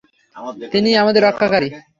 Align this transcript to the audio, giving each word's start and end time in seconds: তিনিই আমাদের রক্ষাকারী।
তিনিই 0.71 0.99
আমাদের 1.01 1.21
রক্ষাকারী। 1.23 1.69